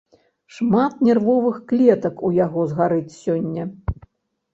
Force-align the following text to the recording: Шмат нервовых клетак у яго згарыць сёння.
Шмат 0.59 0.95
нервовых 1.07 1.59
клетак 1.71 2.23
у 2.29 2.31
яго 2.37 2.65
згарыць 2.71 3.15
сёння. 3.25 3.63